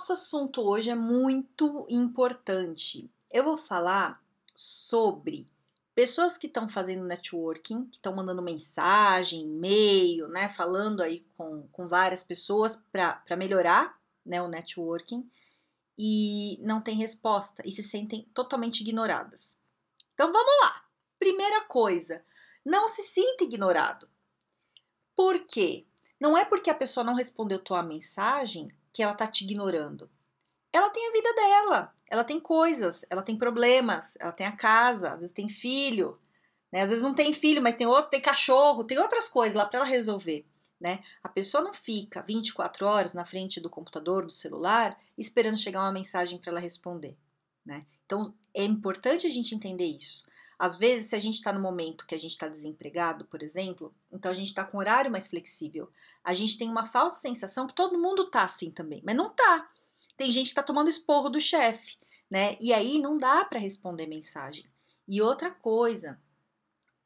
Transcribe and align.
Nosso 0.00 0.14
assunto 0.14 0.62
hoje 0.62 0.88
é 0.88 0.94
muito 0.94 1.86
importante. 1.90 3.10
Eu 3.30 3.44
vou 3.44 3.58
falar 3.58 4.18
sobre 4.54 5.44
pessoas 5.94 6.38
que 6.38 6.46
estão 6.46 6.66
fazendo 6.70 7.04
networking, 7.04 7.84
que 7.84 7.98
estão 7.98 8.16
mandando 8.16 8.40
mensagem, 8.40 9.42
e-mail, 9.42 10.26
né, 10.28 10.48
falando 10.48 11.02
aí 11.02 11.22
com, 11.36 11.68
com 11.70 11.86
várias 11.86 12.24
pessoas 12.24 12.82
para 12.90 13.36
melhorar 13.36 14.00
né, 14.24 14.40
o 14.40 14.48
networking 14.48 15.30
e 15.98 16.58
não 16.62 16.80
tem 16.80 16.96
resposta 16.96 17.62
e 17.66 17.70
se 17.70 17.82
sentem 17.82 18.26
totalmente 18.32 18.80
ignoradas. 18.80 19.60
Então 20.14 20.32
vamos 20.32 20.52
lá. 20.62 20.82
Primeira 21.18 21.66
coisa, 21.66 22.24
não 22.64 22.88
se 22.88 23.02
sinta 23.02 23.44
ignorado. 23.44 24.08
Por 25.14 25.40
quê? 25.40 25.84
Não 26.18 26.38
é 26.38 26.46
porque 26.46 26.70
a 26.70 26.74
pessoa 26.74 27.04
não 27.04 27.14
respondeu 27.14 27.58
tua 27.58 27.82
mensagem 27.82 28.72
que 28.92 29.02
ela 29.02 29.14
tá 29.14 29.26
te 29.26 29.44
ignorando. 29.44 30.10
Ela 30.72 30.90
tem 30.90 31.08
a 31.08 31.12
vida 31.12 31.34
dela, 31.34 31.94
ela 32.06 32.24
tem 32.24 32.38
coisas, 32.38 33.04
ela 33.10 33.22
tem 33.22 33.36
problemas, 33.36 34.16
ela 34.20 34.32
tem 34.32 34.46
a 34.46 34.56
casa, 34.56 35.12
às 35.12 35.20
vezes 35.20 35.34
tem 35.34 35.48
filho, 35.48 36.18
né? 36.72 36.82
Às 36.82 36.90
vezes 36.90 37.04
não 37.04 37.14
tem 37.14 37.32
filho, 37.32 37.62
mas 37.62 37.74
tem 37.74 37.86
outro, 37.86 38.10
tem 38.10 38.20
cachorro, 38.20 38.84
tem 38.84 38.98
outras 38.98 39.28
coisas 39.28 39.54
lá 39.54 39.66
para 39.66 39.80
ela 39.80 39.88
resolver, 39.88 40.46
né? 40.80 41.02
A 41.22 41.28
pessoa 41.28 41.62
não 41.62 41.72
fica 41.72 42.22
24 42.22 42.86
horas 42.86 43.14
na 43.14 43.26
frente 43.26 43.60
do 43.60 43.68
computador, 43.68 44.24
do 44.24 44.32
celular, 44.32 44.96
esperando 45.18 45.56
chegar 45.56 45.80
uma 45.80 45.92
mensagem 45.92 46.38
para 46.38 46.50
ela 46.50 46.60
responder, 46.60 47.16
né? 47.64 47.84
Então 48.06 48.22
é 48.54 48.64
importante 48.64 49.26
a 49.26 49.30
gente 49.30 49.54
entender 49.54 49.86
isso. 49.86 50.29
Às 50.60 50.76
vezes, 50.76 51.08
se 51.08 51.16
a 51.16 51.18
gente 51.18 51.36
está 51.36 51.54
no 51.54 51.58
momento 51.58 52.06
que 52.06 52.14
a 52.14 52.18
gente 52.18 52.32
está 52.32 52.46
desempregado, 52.46 53.24
por 53.24 53.42
exemplo, 53.42 53.94
então 54.12 54.30
a 54.30 54.34
gente 54.34 54.48
está 54.48 54.62
com 54.62 54.76
horário 54.76 55.10
mais 55.10 55.26
flexível. 55.26 55.90
A 56.22 56.34
gente 56.34 56.58
tem 56.58 56.68
uma 56.68 56.84
falsa 56.84 57.18
sensação 57.18 57.66
que 57.66 57.72
todo 57.72 57.98
mundo 57.98 58.30
tá 58.30 58.44
assim 58.44 58.70
também, 58.70 59.02
mas 59.02 59.16
não 59.16 59.30
tá. 59.30 59.70
Tem 60.18 60.30
gente 60.30 60.50
que 60.50 60.54
tá 60.54 60.62
tomando 60.62 60.90
esporro 60.90 61.30
do 61.30 61.40
chefe, 61.40 61.96
né? 62.30 62.58
E 62.60 62.74
aí 62.74 62.98
não 62.98 63.16
dá 63.16 63.42
para 63.42 63.58
responder 63.58 64.06
mensagem. 64.06 64.66
E 65.08 65.22
outra 65.22 65.50
coisa, 65.50 66.20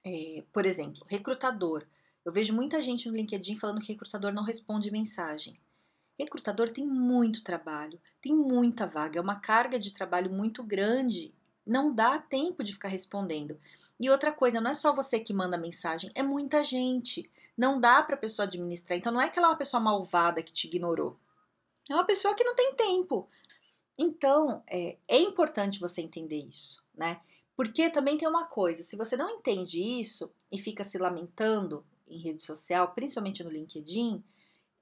é, 0.05 0.43
por 0.53 0.67
exemplo, 0.67 1.07
recrutador. 1.09 1.87
Eu 2.25 2.33
vejo 2.33 2.53
muita 2.53 2.83
gente 2.83 3.09
no 3.09 3.15
LinkedIn 3.15 3.55
falando 3.57 3.81
que 3.81 3.93
recrutador 3.93 4.33
não 4.33 4.43
responde 4.43 4.91
mensagem. 4.91 5.61
Recrutador 6.19 6.71
tem 6.71 6.85
muito 6.85 7.45
trabalho, 7.45 8.01
tem 8.21 8.35
muita 8.35 8.85
vaga, 8.85 9.21
é 9.21 9.23
uma 9.23 9.39
carga 9.39 9.79
de 9.79 9.93
trabalho 9.93 10.33
muito 10.33 10.61
grande 10.65 11.33
não 11.67 11.95
dá 11.95 12.19
tempo 12.19 12.63
de 12.63 12.73
ficar 12.73 12.89
respondendo. 12.89 13.59
E 13.99 14.11
outra 14.11 14.33
coisa, 14.33 14.61
não 14.61 14.71
é 14.71 14.75
só 14.75 14.95
você 14.95 15.21
que 15.21 15.33
manda 15.33 15.57
mensagem, 15.57 16.11
é 16.15 16.23
muita 16.23 16.63
gente. 16.65 17.31
Não 17.57 17.81
dá 17.81 18.03
para 18.03 18.17
a 18.17 18.19
pessoa 18.19 18.47
administrar. 18.47 18.99
Então 18.99 19.13
não 19.13 19.21
é 19.21 19.29
que 19.29 19.39
ela 19.39 19.49
é 19.49 19.51
uma 19.51 19.57
pessoa 19.57 19.81
malvada 19.81 20.43
que 20.43 20.53
te 20.53 20.67
ignorou. 20.67 21.19
É 21.89 21.95
uma 21.95 22.05
pessoa 22.05 22.35
que 22.35 22.45
não 22.45 22.55
tem 22.55 22.75
tempo. 22.75 23.29
Então 23.97 24.63
é, 24.67 24.97
é 25.09 25.19
importante 25.19 25.79
você 25.79 26.01
entender 26.01 26.45
isso, 26.49 26.83
né? 26.95 27.21
Porque 27.57 27.89
também 27.89 28.19
tem 28.19 28.29
uma 28.29 28.47
coisa, 28.47 28.83
se 28.83 28.97
você 28.97 29.17
não 29.17 29.31
entende 29.31 29.81
isso 29.81 30.33
e 30.51 30.59
fica 30.59 30.83
se 30.83 30.99
lamentando 30.99 31.87
em 32.09 32.19
rede 32.19 32.43
social, 32.43 32.93
principalmente 32.93 33.45
no 33.45 33.51
LinkedIn, 33.51 34.25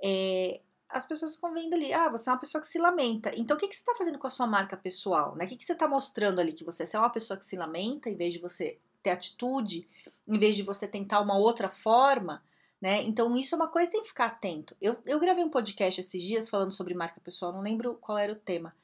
é, 0.03 0.61
as 0.93 1.07
pessoas 1.07 1.35
ficam 1.35 1.53
vendo 1.53 1.75
ali, 1.75 1.93
ah, 1.93 2.09
você 2.09 2.29
é 2.29 2.33
uma 2.33 2.39
pessoa 2.39 2.61
que 2.61 2.69
se 2.69 2.79
lamenta. 2.79 3.31
Então, 3.35 3.57
o 3.57 3.61
que, 3.61 3.67
que 3.67 3.75
você 3.75 3.81
está 3.81 3.95
fazendo 3.97 4.19
com 4.19 4.27
a 4.27 4.31
sua 4.31 4.47
marca 4.47 4.77
pessoal? 4.77 5.35
Né? 5.35 5.47
O 5.47 5.49
que, 5.49 5.57
que 5.57 5.65
você 5.65 5.73
está 5.73 5.89
mostrando 5.89 6.41
ali 6.41 6.53
que 6.53 6.65
você, 6.65 6.85
é 6.95 6.99
uma 6.99 7.11
pessoa 7.11 7.39
que 7.39 7.47
se 7.47 7.57
lamenta, 7.57 8.11
em 8.11 8.17
vez 8.17 8.33
de 8.33 8.39
você 8.39 8.79
ter 9.03 9.11
atitude, 9.11 9.89
em 10.29 10.39
vez 10.39 10.55
de 10.55 10.63
você 10.63 10.87
tentar 10.87 11.21
uma 11.21 11.37
outra 11.37 11.69
forma, 11.69 12.43
né? 12.81 13.03
Então, 13.03 13.37
isso 13.37 13.55
é 13.55 13.59
uma 13.59 13.69
coisa 13.69 13.89
que 13.89 13.97
tem 13.97 14.03
que 14.03 14.09
ficar 14.09 14.27
atento. 14.27 14.77
Eu, 14.81 14.97
eu 15.07 15.19
gravei 15.19 15.45
um 15.45 15.51
podcast 15.51 16.01
esses 16.01 16.23
dias 16.23 16.49
falando 16.49 16.73
sobre 16.73 16.95
marca 16.95 17.21
pessoal, 17.21 17.53
não 17.53 17.61
lembro 17.61 17.95
qual 18.01 18.19
era 18.19 18.33
o 18.33 18.37
tema. 18.37 18.75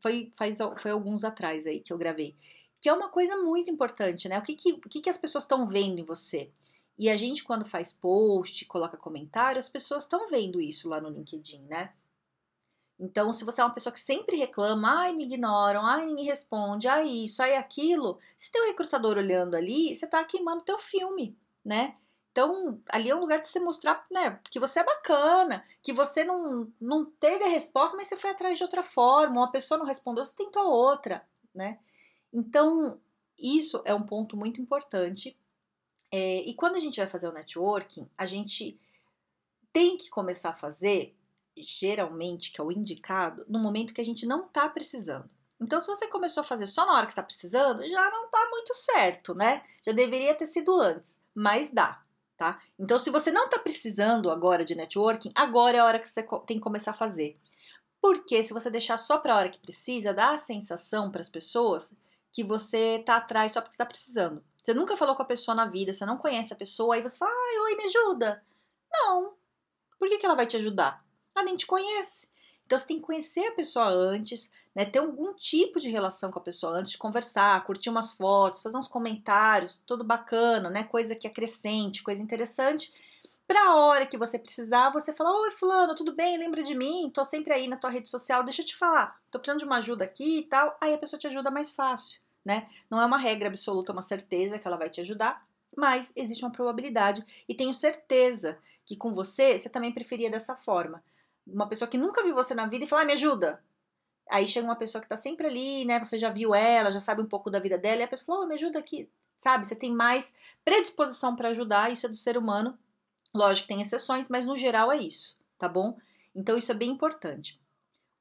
Foi, 0.00 0.32
faz, 0.36 0.58
foi 0.78 0.90
alguns 0.90 1.24
atrás 1.24 1.66
aí 1.66 1.80
que 1.80 1.92
eu 1.92 1.98
gravei. 1.98 2.36
Que 2.80 2.88
é 2.88 2.92
uma 2.92 3.08
coisa 3.08 3.36
muito 3.36 3.70
importante, 3.70 4.28
né? 4.28 4.38
O 4.38 4.42
que, 4.42 4.54
que, 4.54 4.72
o 4.72 4.88
que, 4.88 5.00
que 5.00 5.10
as 5.10 5.18
pessoas 5.18 5.44
estão 5.44 5.66
vendo 5.66 6.00
em 6.00 6.04
você? 6.04 6.50
E 6.98 7.08
a 7.08 7.16
gente, 7.16 7.44
quando 7.44 7.66
faz 7.66 7.92
post, 7.92 8.64
coloca 8.66 8.96
comentário, 8.96 9.58
as 9.58 9.68
pessoas 9.68 10.04
estão 10.04 10.28
vendo 10.28 10.60
isso 10.60 10.88
lá 10.88 11.00
no 11.00 11.08
LinkedIn, 11.08 11.62
né? 11.62 11.92
Então, 12.98 13.32
se 13.32 13.44
você 13.44 13.60
é 13.60 13.64
uma 13.64 13.74
pessoa 13.74 13.92
que 13.92 13.98
sempre 13.98 14.36
reclama, 14.36 15.00
ai, 15.00 15.12
me 15.12 15.24
ignoram, 15.24 15.84
ai, 15.84 16.06
ninguém 16.06 16.24
responde, 16.24 16.86
ai, 16.86 17.08
isso, 17.08 17.42
ai, 17.42 17.56
aquilo, 17.56 18.20
se 18.38 18.52
tem 18.52 18.62
um 18.62 18.68
recrutador 18.68 19.16
olhando 19.16 19.56
ali, 19.56 19.96
você 19.96 20.06
tá 20.06 20.22
queimando 20.22 20.62
teu 20.62 20.78
filme, 20.78 21.36
né? 21.64 21.96
Então, 22.30 22.80
ali 22.88 23.10
é 23.10 23.14
um 23.14 23.20
lugar 23.20 23.40
de 23.42 23.48
você 23.48 23.60
mostrar, 23.60 24.06
né, 24.10 24.38
que 24.50 24.60
você 24.60 24.80
é 24.80 24.84
bacana, 24.84 25.64
que 25.82 25.92
você 25.92 26.24
não, 26.24 26.72
não 26.80 27.04
teve 27.04 27.44
a 27.44 27.48
resposta, 27.48 27.96
mas 27.96 28.08
você 28.08 28.16
foi 28.16 28.30
atrás 28.30 28.56
de 28.56 28.64
outra 28.64 28.82
forma, 28.82 29.40
uma 29.40 29.50
pessoa 29.50 29.78
não 29.78 29.84
respondeu, 29.84 30.24
você 30.24 30.36
tentou 30.36 30.64
outra, 30.70 31.26
né? 31.54 31.78
Então, 32.32 33.00
isso 33.38 33.82
é 33.84 33.92
um 33.94 34.02
ponto 34.02 34.36
muito 34.36 34.60
importante 34.60 35.36
é, 36.12 36.42
e 36.42 36.54
quando 36.54 36.76
a 36.76 36.80
gente 36.80 36.98
vai 37.00 37.06
fazer 37.06 37.26
o 37.26 37.32
networking, 37.32 38.06
a 38.18 38.26
gente 38.26 38.78
tem 39.72 39.96
que 39.96 40.10
começar 40.10 40.50
a 40.50 40.54
fazer, 40.54 41.16
geralmente, 41.56 42.52
que 42.52 42.60
é 42.60 42.64
o 42.64 42.70
indicado, 42.70 43.46
no 43.48 43.58
momento 43.58 43.94
que 43.94 44.00
a 44.00 44.04
gente 44.04 44.26
não 44.26 44.44
está 44.44 44.68
precisando. 44.68 45.28
Então, 45.58 45.80
se 45.80 45.86
você 45.86 46.06
começou 46.06 46.42
a 46.42 46.44
fazer 46.44 46.66
só 46.66 46.84
na 46.84 46.92
hora 46.92 47.06
que 47.06 47.12
está 47.12 47.22
precisando, 47.22 47.82
já 47.88 48.10
não 48.10 48.26
está 48.26 48.50
muito 48.50 48.74
certo, 48.74 49.34
né? 49.34 49.64
Já 49.82 49.92
deveria 49.92 50.34
ter 50.34 50.46
sido 50.46 50.78
antes, 50.78 51.18
mas 51.34 51.70
dá, 51.70 52.02
tá? 52.36 52.60
Então, 52.78 52.98
se 52.98 53.08
você 53.08 53.30
não 53.30 53.46
está 53.46 53.58
precisando 53.58 54.30
agora 54.30 54.66
de 54.66 54.74
networking, 54.74 55.32
agora 55.34 55.78
é 55.78 55.80
a 55.80 55.84
hora 55.86 55.98
que 55.98 56.08
você 56.08 56.22
tem 56.46 56.58
que 56.58 56.62
começar 56.62 56.90
a 56.90 56.94
fazer. 56.94 57.38
Porque 58.02 58.42
se 58.42 58.52
você 58.52 58.68
deixar 58.68 58.98
só 58.98 59.16
para 59.16 59.32
a 59.32 59.38
hora 59.38 59.48
que 59.48 59.60
precisa, 59.60 60.12
dá 60.12 60.34
a 60.34 60.38
sensação 60.38 61.10
para 61.10 61.20
as 61.20 61.30
pessoas 61.30 61.94
que 62.32 62.42
você 62.42 62.96
está 62.96 63.16
atrás 63.16 63.52
só 63.52 63.60
porque 63.60 63.74
está 63.74 63.86
precisando. 63.86 64.44
Você 64.62 64.72
nunca 64.72 64.96
falou 64.96 65.16
com 65.16 65.22
a 65.22 65.26
pessoa 65.26 65.54
na 65.56 65.66
vida, 65.66 65.92
você 65.92 66.06
não 66.06 66.16
conhece 66.16 66.52
a 66.52 66.56
pessoa, 66.56 66.94
aí 66.94 67.02
você 67.02 67.18
fala, 67.18 67.32
ai, 67.32 67.58
oi, 67.58 67.74
me 67.74 67.84
ajuda. 67.84 68.44
Não. 68.92 69.34
Por 69.98 70.08
que, 70.08 70.18
que 70.18 70.24
ela 70.26 70.36
vai 70.36 70.46
te 70.46 70.56
ajudar? 70.56 71.04
Ela 71.34 71.44
nem 71.44 71.56
te 71.56 71.66
conhece. 71.66 72.28
Então 72.64 72.78
você 72.78 72.86
tem 72.86 72.98
que 72.98 73.02
conhecer 73.02 73.44
a 73.48 73.52
pessoa 73.52 73.88
antes, 73.88 74.52
né? 74.74 74.84
Ter 74.84 75.00
algum 75.00 75.34
tipo 75.34 75.80
de 75.80 75.90
relação 75.90 76.30
com 76.30 76.38
a 76.38 76.42
pessoa 76.42 76.78
antes 76.78 76.92
de 76.92 76.98
conversar, 76.98 77.64
curtir 77.64 77.90
umas 77.90 78.12
fotos, 78.12 78.62
fazer 78.62 78.78
uns 78.78 78.86
comentários, 78.86 79.82
tudo 79.84 80.04
bacana, 80.04 80.70
né? 80.70 80.84
Coisa 80.84 81.16
que 81.16 81.26
acrescente, 81.26 82.02
coisa 82.02 82.22
interessante. 82.22 82.94
Pra 83.46 83.74
hora 83.74 84.06
que 84.06 84.16
você 84.16 84.38
precisar, 84.38 84.90
você 84.90 85.12
fala: 85.12 85.38
Oi, 85.42 85.50
Fulano, 85.50 85.94
tudo 85.94 86.14
bem? 86.14 86.38
Lembra 86.38 86.62
de 86.62 86.74
mim? 86.74 87.10
Tô 87.12 87.24
sempre 87.24 87.52
aí 87.52 87.66
na 87.66 87.76
tua 87.76 87.90
rede 87.90 88.08
social, 88.08 88.44
deixa 88.44 88.62
eu 88.62 88.66
te 88.66 88.76
falar, 88.76 89.20
tô 89.30 89.38
precisando 89.38 89.58
de 89.58 89.66
uma 89.66 89.78
ajuda 89.78 90.04
aqui 90.04 90.38
e 90.38 90.42
tal. 90.44 90.76
Aí 90.80 90.94
a 90.94 90.98
pessoa 90.98 91.18
te 91.18 91.26
ajuda 91.26 91.50
mais 91.50 91.72
fácil 91.72 92.21
né? 92.44 92.68
Não 92.90 93.00
é 93.00 93.06
uma 93.06 93.18
regra 93.18 93.48
absoluta, 93.48 93.92
uma 93.92 94.02
certeza 94.02 94.58
que 94.58 94.66
ela 94.66 94.76
vai 94.76 94.90
te 94.90 95.00
ajudar, 95.00 95.46
mas 95.76 96.12
existe 96.14 96.44
uma 96.44 96.52
probabilidade 96.52 97.24
e 97.48 97.54
tenho 97.54 97.72
certeza 97.72 98.58
que 98.84 98.96
com 98.96 99.14
você 99.14 99.58
você 99.58 99.68
também 99.68 99.92
preferia 99.92 100.30
dessa 100.30 100.56
forma. 100.56 101.02
Uma 101.46 101.68
pessoa 101.68 101.88
que 101.88 101.98
nunca 101.98 102.22
viu 102.22 102.34
você 102.34 102.54
na 102.54 102.66
vida 102.66 102.84
e 102.84 102.88
fala, 102.88 103.02
ah, 103.02 103.04
me 103.04 103.12
ajuda. 103.12 103.62
Aí 104.30 104.46
chega 104.46 104.66
uma 104.66 104.76
pessoa 104.76 105.02
que 105.02 105.08
tá 105.08 105.16
sempre 105.16 105.46
ali, 105.46 105.84
né? 105.84 105.98
Você 105.98 106.18
já 106.18 106.30
viu 106.30 106.54
ela, 106.54 106.90
já 106.90 107.00
sabe 107.00 107.20
um 107.20 107.26
pouco 107.26 107.50
da 107.50 107.58
vida 107.58 107.76
dela, 107.76 108.00
e 108.00 108.04
a 108.04 108.08
pessoa 108.08 108.36
fala, 108.36 108.46
oh, 108.46 108.48
me 108.48 108.54
ajuda 108.54 108.78
aqui. 108.78 109.08
Sabe? 109.36 109.66
Você 109.66 109.74
tem 109.74 109.92
mais 109.92 110.34
predisposição 110.64 111.34
para 111.34 111.48
ajudar, 111.48 111.92
isso 111.92 112.06
é 112.06 112.08
do 112.08 112.14
ser 112.14 112.38
humano. 112.38 112.78
Lógico 113.34 113.66
que 113.66 113.74
tem 113.74 113.80
exceções, 113.80 114.28
mas 114.28 114.46
no 114.46 114.56
geral 114.56 114.92
é 114.92 114.98
isso, 114.98 115.38
tá 115.58 115.68
bom? 115.68 115.98
Então 116.34 116.56
isso 116.56 116.70
é 116.70 116.74
bem 116.74 116.90
importante. 116.90 117.60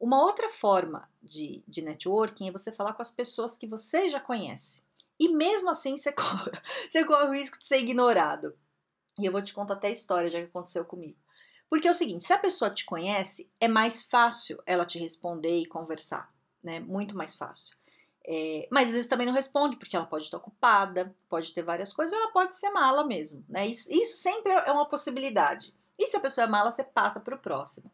Uma 0.01 0.19
outra 0.19 0.49
forma 0.49 1.07
de, 1.21 1.63
de 1.67 1.83
networking 1.83 2.49
é 2.49 2.51
você 2.51 2.71
falar 2.71 2.93
com 2.93 3.03
as 3.03 3.11
pessoas 3.11 3.55
que 3.55 3.67
você 3.67 4.09
já 4.09 4.19
conhece. 4.19 4.81
E 5.19 5.29
mesmo 5.29 5.69
assim 5.69 5.95
você 5.95 6.09
corre, 6.11 6.51
você 6.89 7.05
corre 7.05 7.25
o 7.27 7.33
risco 7.33 7.59
de 7.59 7.67
ser 7.67 7.77
ignorado. 7.77 8.57
E 9.19 9.25
eu 9.27 9.31
vou 9.31 9.43
te 9.43 9.53
contar 9.53 9.75
até 9.75 9.89
a 9.89 9.91
história 9.91 10.27
já 10.27 10.39
que 10.39 10.45
aconteceu 10.45 10.83
comigo. 10.83 11.19
Porque 11.69 11.87
é 11.87 11.91
o 11.91 11.93
seguinte, 11.93 12.25
se 12.25 12.33
a 12.33 12.39
pessoa 12.39 12.73
te 12.73 12.83
conhece, 12.83 13.47
é 13.59 13.67
mais 13.67 14.01
fácil 14.01 14.59
ela 14.65 14.87
te 14.87 14.97
responder 14.97 15.59
e 15.59 15.67
conversar, 15.67 16.33
né? 16.63 16.79
Muito 16.79 17.15
mais 17.15 17.35
fácil. 17.35 17.77
É, 18.25 18.67
mas 18.71 18.87
às 18.87 18.93
vezes 18.93 19.07
também 19.07 19.27
não 19.27 19.33
responde, 19.33 19.77
porque 19.77 19.95
ela 19.95 20.07
pode 20.07 20.23
estar 20.23 20.37
ocupada, 20.37 21.15
pode 21.29 21.53
ter 21.53 21.61
várias 21.61 21.93
coisas, 21.93 22.11
ou 22.11 22.23
ela 22.23 22.31
pode 22.31 22.57
ser 22.57 22.71
mala 22.71 23.05
mesmo, 23.05 23.45
né? 23.47 23.67
Isso, 23.67 23.93
isso 23.93 24.17
sempre 24.17 24.51
é 24.51 24.71
uma 24.71 24.87
possibilidade. 24.87 25.71
E 25.97 26.07
se 26.07 26.17
a 26.17 26.19
pessoa 26.19 26.45
é 26.45 26.49
mala, 26.49 26.71
você 26.71 26.83
passa 26.83 27.19
para 27.19 27.35
o 27.35 27.39
próximo. 27.39 27.91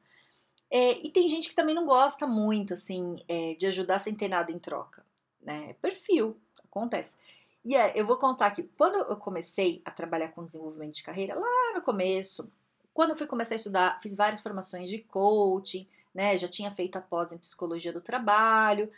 É, 0.69 1.05
e 1.05 1.11
tem 1.11 1.29
gente 1.29 1.49
que 1.49 1.55
também 1.55 1.73
não 1.73 1.85
gosta 1.85 2.27
muito, 2.27 2.73
assim, 2.73 3.15
é, 3.27 3.55
de 3.55 3.65
ajudar 3.67 3.99
sem 3.99 4.13
ter 4.13 4.27
nada 4.27 4.51
em 4.51 4.59
troca. 4.59 5.05
né? 5.41 5.69
É 5.69 5.73
perfil, 5.73 6.37
acontece. 6.63 7.17
E 7.63 7.75
é, 7.75 7.93
eu 7.95 8.05
vou 8.05 8.17
contar 8.17 8.51
que 8.51 8.63
quando 8.63 8.97
eu 8.97 9.17
comecei 9.17 9.81
a 9.83 9.91
trabalhar 9.91 10.29
com 10.29 10.45
desenvolvimento 10.45 10.95
de 10.95 11.03
carreira, 11.03 11.35
lá 11.35 11.73
no 11.75 11.81
começo, 11.81 12.51
quando 12.93 13.11
eu 13.11 13.15
fui 13.15 13.27
começar 13.27 13.55
a 13.55 13.57
estudar, 13.57 13.99
fiz 14.01 14.15
várias 14.15 14.41
formações 14.41 14.89
de 14.89 14.99
coaching, 14.99 15.87
né? 16.13 16.37
Já 16.37 16.47
tinha 16.47 16.71
feito 16.71 16.97
a 16.97 17.01
pós 17.01 17.31
em 17.31 17.37
psicologia 17.37 17.93
do 17.93 18.01
trabalho. 18.01 18.89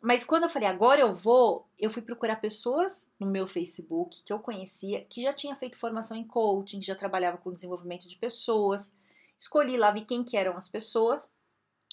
Mas 0.00 0.24
quando 0.24 0.44
eu 0.44 0.48
falei, 0.48 0.68
agora 0.68 1.00
eu 1.00 1.14
vou, 1.14 1.66
eu 1.78 1.88
fui 1.90 2.02
procurar 2.02 2.36
pessoas 2.36 3.10
no 3.18 3.26
meu 3.26 3.46
Facebook 3.46 4.22
que 4.22 4.32
eu 4.32 4.38
conhecia, 4.38 5.04
que 5.08 5.22
já 5.22 5.32
tinha 5.32 5.54
feito 5.54 5.78
formação 5.78 6.16
em 6.16 6.24
coaching, 6.24 6.82
já 6.82 6.94
trabalhava 6.94 7.38
com 7.38 7.52
desenvolvimento 7.52 8.06
de 8.06 8.16
pessoas. 8.16 8.92
Escolhi 9.38 9.76
lá, 9.76 9.90
vi 9.90 10.02
quem 10.02 10.24
que 10.24 10.36
eram 10.36 10.56
as 10.56 10.68
pessoas 10.68 11.32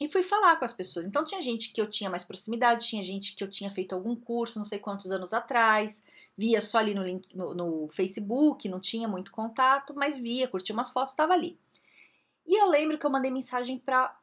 e 0.02 0.10
fui 0.10 0.24
falar 0.24 0.56
com 0.58 0.66
as 0.66 0.74
pessoas. 0.74 1.06
Então 1.06 1.24
tinha 1.24 1.42
gente 1.42 1.72
que 1.72 1.82
eu 1.82 1.90
tinha 1.90 2.10
mais 2.10 2.24
proximidade, 2.24 2.88
tinha 2.88 3.04
gente 3.04 3.36
que 3.36 3.44
eu 3.44 3.50
tinha 3.50 3.70
feito 3.72 3.94
algum 3.94 4.16
curso, 4.16 4.58
não 4.58 4.66
sei 4.66 4.80
quantos 4.80 5.12
anos 5.12 5.34
atrás, 5.34 6.04
via 6.38 6.62
só 6.62 6.80
ali 6.80 6.94
no, 6.94 7.04
link, 7.04 7.36
no, 7.36 7.54
no 7.54 7.88
Facebook, 7.90 8.68
não 8.68 8.80
tinha 8.80 9.08
muito 9.08 9.32
contato, 9.32 9.94
mas 9.96 10.18
via, 10.18 10.48
curtia 10.48 10.74
umas 10.74 10.90
fotos, 10.90 11.14
estava 11.14 11.34
ali. 11.34 11.60
E 12.46 12.60
eu 12.60 12.70
lembro 12.70 12.98
que 12.98 13.06
eu 13.06 13.10
mandei 13.10 13.32
mensagem 13.32 13.78
para 13.78 14.18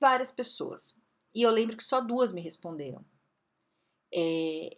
várias 0.00 0.30
pessoas. 0.30 0.96
E 1.34 1.42
eu 1.42 1.50
lembro 1.50 1.76
que 1.76 1.82
só 1.82 2.00
duas 2.00 2.32
me 2.32 2.40
responderam. 2.40 3.04
É, 4.12 4.76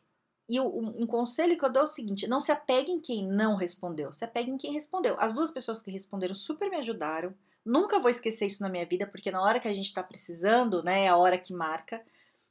e 0.48 0.58
um, 0.58 1.02
um, 1.02 1.06
conselho 1.06 1.56
que 1.56 1.64
eu 1.64 1.72
dou 1.72 1.82
é 1.82 1.84
o 1.84 1.86
seguinte: 1.86 2.26
não 2.26 2.40
se 2.40 2.50
apegue 2.50 2.90
em 2.90 3.00
quem 3.00 3.24
não 3.26 3.54
respondeu, 3.54 4.12
se 4.12 4.24
apegue 4.24 4.50
em 4.50 4.56
quem 4.56 4.72
respondeu. 4.72 5.14
As 5.20 5.32
duas 5.32 5.52
pessoas 5.52 5.80
que 5.80 5.90
responderam 5.92 6.34
super 6.34 6.68
me 6.68 6.76
ajudaram. 6.76 7.32
Nunca 7.64 7.98
vou 7.98 8.10
esquecer 8.10 8.46
isso 8.46 8.62
na 8.62 8.68
minha 8.68 8.86
vida, 8.86 9.06
porque 9.06 9.30
na 9.30 9.42
hora 9.42 9.60
que 9.60 9.68
a 9.68 9.74
gente 9.74 9.86
está 9.86 10.02
precisando, 10.02 10.82
né, 10.82 11.04
é 11.04 11.08
a 11.08 11.16
hora 11.16 11.38
que 11.38 11.52
marca. 11.52 12.02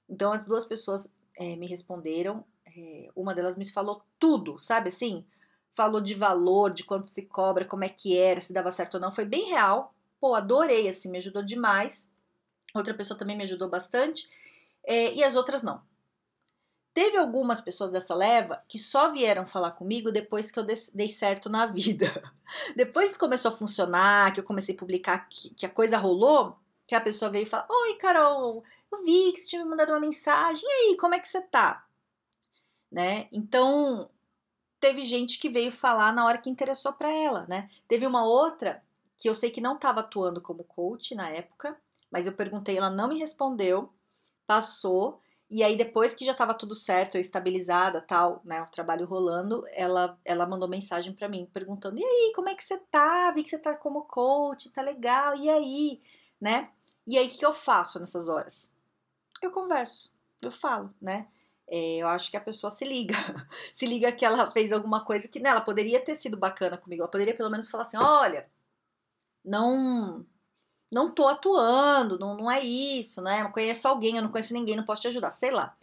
Então, 0.08 0.32
as 0.32 0.46
duas 0.46 0.66
pessoas 0.66 1.14
é, 1.38 1.56
me 1.56 1.68
responderam. 1.68 2.44
É, 2.66 3.10
uma 3.16 3.34
delas 3.34 3.58
me 3.58 3.70
falou 3.70 4.04
tudo, 4.20 4.60
sabe 4.60 4.90
assim? 4.90 5.26
Falou 5.74 6.02
de 6.02 6.14
valor, 6.14 6.72
de 6.72 6.84
quanto 6.84 7.08
se 7.08 7.26
cobra, 7.26 7.66
como 7.66 7.84
é 7.84 7.90
que 7.90 8.18
era, 8.18 8.42
se 8.42 8.54
dava 8.54 8.72
certo 8.72 8.96
ou 8.96 9.00
não. 9.00 9.12
Foi 9.12 9.26
bem 9.26 9.50
real. 9.50 9.94
Pô, 10.20 10.36
adorei, 10.36 10.88
assim, 10.88 11.10
me 11.10 11.18
ajudou 11.18 11.44
demais. 11.44 12.12
Outra 12.76 12.94
pessoa 12.94 13.18
também 13.18 13.38
me 13.38 13.44
ajudou 13.44 13.70
bastante. 13.70 14.30
É, 14.86 15.14
e 15.14 15.24
as 15.24 15.36
outras 15.36 15.64
não. 15.64 15.82
Teve 16.94 17.18
algumas 17.18 17.62
pessoas 17.62 17.92
dessa 17.92 18.16
leva 18.16 18.64
que 18.68 18.80
só 18.80 19.12
vieram 19.12 19.46
falar 19.46 19.72
comigo 19.72 20.12
depois 20.12 20.52
que 20.52 20.60
eu 20.60 20.66
dei 20.66 21.10
certo 21.10 21.50
na 21.50 21.66
vida. 21.68 22.12
depois 22.76 23.14
que 23.14 23.20
começou 23.20 23.52
a 23.52 23.58
funcionar, 23.58 24.34
que 24.34 24.40
eu 24.40 24.44
comecei 24.44 24.76
a 24.76 24.78
publicar, 24.78 25.28
que, 25.30 25.54
que 25.54 25.66
a 25.66 25.70
coisa 25.70 25.98
rolou, 25.98 26.58
que 26.88 26.96
a 26.96 27.02
pessoa 27.02 27.32
veio 27.32 27.44
e 27.44 27.46
fala: 27.46 27.68
Oi, 27.70 27.96
Carol, 27.96 28.64
eu 28.92 29.04
vi 29.04 29.32
que 29.32 29.40
você 29.40 29.50
tinha 29.50 29.64
me 29.64 29.70
mandado 29.70 29.92
uma 29.92 30.00
mensagem, 30.00 30.68
e 30.68 30.72
aí, 30.72 30.98
como 30.98 31.14
é 31.14 31.20
que 31.20 31.28
você 31.28 31.42
tá? 31.42 31.86
Né? 32.92 33.28
Então, 33.32 34.10
teve 34.80 35.06
gente 35.06 35.38
que 35.38 35.50
veio 35.50 35.72
falar 35.72 36.12
na 36.12 36.26
hora 36.26 36.40
que 36.40 36.50
interessou 36.50 36.94
para 36.94 37.12
ela, 37.12 37.46
né? 37.48 37.70
Teve 37.88 38.08
uma 38.08 38.26
outra 38.26 38.84
que 39.16 39.30
eu 39.30 39.36
sei 39.36 39.52
que 39.52 39.62
não 39.62 39.76
estava 39.76 40.00
atuando 40.00 40.42
como 40.42 40.64
coach 40.64 41.14
na 41.14 41.30
época, 41.30 41.78
mas 42.10 42.26
eu 42.26 42.34
perguntei, 42.34 42.78
ela 42.78 42.90
não 42.90 43.10
me 43.10 43.20
respondeu, 43.20 43.94
passou. 44.48 45.22
E 45.50 45.64
aí, 45.64 45.76
depois 45.76 46.14
que 46.14 46.24
já 46.26 46.34
estava 46.34 46.54
tudo 46.54 46.76
certo, 46.76 47.16
eu 47.16 47.22
estabilizada, 47.22 48.02
tal, 48.02 48.42
né, 48.46 48.62
o 48.62 48.68
trabalho 48.68 49.06
rolando, 49.08 49.64
ela, 49.74 50.18
ela 50.24 50.46
mandou 50.46 50.70
mensagem 50.70 51.14
para 51.14 51.28
mim 51.28 51.50
perguntando: 51.52 51.98
"E 52.00 52.04
aí, 52.04 52.34
como 52.36 52.50
é 52.50 52.56
que 52.56 52.64
você 52.64 52.78
tá? 52.92 53.32
Vi 53.32 53.44
que 53.44 53.50
você 53.50 53.58
tá 53.60 53.76
como 53.76 54.04
coach, 54.04 54.70
tá 54.72 54.82
legal. 54.82 55.36
E 55.36 55.50
aí?", 55.50 56.02
né? 56.40 56.70
E 57.08 57.18
aí 57.18 57.28
o 57.28 57.32
que 57.32 57.46
eu 57.46 57.54
faço 57.54 58.00
nessas 58.00 58.30
horas? 58.30 58.74
Eu 59.42 59.52
converso, 59.52 60.14
eu 60.42 60.52
falo, 60.52 60.94
né? 61.02 61.28
É, 61.68 61.98
eu 61.98 62.08
acho 62.08 62.32
que 62.32 62.38
a 62.38 62.42
pessoa 62.42 62.72
se 62.72 62.86
liga, 62.86 63.14
se 63.76 63.86
liga 63.88 64.12
que 64.12 64.26
ela 64.26 64.52
fez 64.52 64.72
alguma 64.74 65.06
coisa 65.06 65.28
que 65.28 65.40
né, 65.40 65.50
ela 65.50 65.62
poderia 65.62 66.04
ter 66.04 66.16
sido 66.16 66.38
bacana 66.38 66.78
comigo, 66.78 67.04
ela 67.04 67.12
poderia 67.12 67.36
pelo 67.36 67.50
menos 67.50 67.70
falar 67.70 67.84
assim: 67.84 67.98
olha, 67.98 68.50
não 69.44 70.26
não 70.92 71.12
tô 71.12 71.28
atuando, 71.28 72.18
não, 72.18 72.36
não 72.36 72.52
é 72.52 72.60
isso, 72.62 73.22
né? 73.22 73.42
Eu 73.42 73.50
conheço 73.50 73.88
alguém, 73.88 74.16
eu 74.16 74.24
não 74.24 74.32
conheço 74.32 74.54
ninguém, 74.54 74.76
não 74.76 74.84
posso 74.84 75.04
te 75.04 75.08
ajudar, 75.08 75.32
sei 75.32 75.52
lá. 75.52 75.74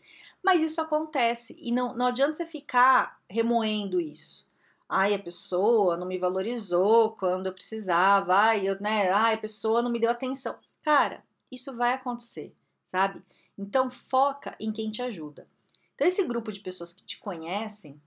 Mas 0.42 0.62
isso 0.62 0.80
acontece 0.80 1.56
e 1.58 1.72
não, 1.72 1.94
não 1.94 2.06
adianta 2.06 2.34
você 2.34 2.46
ficar 2.46 3.20
remoendo 3.28 4.00
isso. 4.00 4.46
Ai, 4.88 5.14
a 5.14 5.18
pessoa 5.18 5.96
não 5.96 6.06
me 6.06 6.18
valorizou 6.18 7.12
quando 7.12 7.46
eu 7.46 7.52
precisava, 7.52 8.34
ai, 8.34 8.68
eu, 8.68 8.80
né? 8.80 9.10
Ai, 9.10 9.34
a 9.34 9.38
pessoa 9.38 9.82
não 9.82 9.90
me 9.90 9.98
deu 9.98 10.10
atenção. 10.10 10.56
Cara, 10.82 11.24
isso 11.50 11.76
vai 11.76 11.92
acontecer, 11.92 12.54
sabe? 12.84 13.22
Então 13.58 13.90
foca 13.90 14.56
em 14.60 14.72
quem 14.72 14.90
te 14.90 15.02
ajuda. 15.02 15.48
Então, 15.94 16.06
esse 16.06 16.24
grupo 16.24 16.52
de 16.52 16.60
pessoas 16.60 16.92
que 16.92 17.04
te 17.04 17.18
conhecem, 17.18 18.00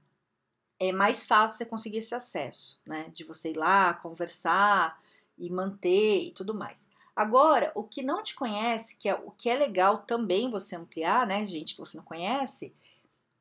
é 0.79 0.91
mais 0.91 1.25
fácil 1.25 1.57
você 1.57 1.65
conseguir 1.65 1.97
esse 1.97 2.15
acesso, 2.15 2.79
né? 2.85 3.09
De 3.13 3.23
você 3.23 3.51
ir 3.51 3.57
lá, 3.57 3.93
conversar, 3.95 4.97
e 5.39 5.49
manter 5.49 6.25
e 6.25 6.31
tudo 6.31 6.53
mais. 6.53 6.87
Agora, 7.19 7.69
o 7.75 7.83
que 7.83 8.01
não 8.01 8.23
te 8.23 8.33
conhece, 8.33 8.95
que 8.95 9.09
é 9.09 9.13
o 9.13 9.31
que 9.31 9.49
é 9.49 9.57
legal 9.57 9.97
também 10.07 10.49
você 10.49 10.77
ampliar, 10.77 11.27
né, 11.27 11.45
gente 11.45 11.73
que 11.73 11.81
você 11.81 11.97
não 11.97 12.03
conhece, 12.05 12.73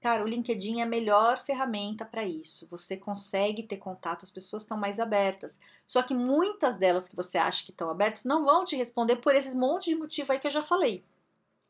cara, 0.00 0.24
o 0.24 0.26
LinkedIn 0.26 0.80
é 0.80 0.82
a 0.82 0.86
melhor 0.86 1.38
ferramenta 1.38 2.04
para 2.04 2.24
isso. 2.24 2.66
Você 2.72 2.96
consegue 2.96 3.62
ter 3.62 3.76
contato, 3.76 4.24
as 4.24 4.32
pessoas 4.32 4.64
estão 4.64 4.76
mais 4.76 4.98
abertas. 4.98 5.60
Só 5.86 6.02
que 6.02 6.12
muitas 6.12 6.76
delas 6.76 7.08
que 7.08 7.14
você 7.14 7.38
acha 7.38 7.64
que 7.64 7.70
estão 7.70 7.88
abertas 7.88 8.24
não 8.24 8.44
vão 8.44 8.64
te 8.64 8.74
responder 8.74 9.14
por 9.14 9.36
esses 9.36 9.54
monte 9.54 9.90
de 9.90 9.94
motivo 9.94 10.32
aí 10.32 10.40
que 10.40 10.48
eu 10.48 10.50
já 10.50 10.62
falei. 10.64 11.04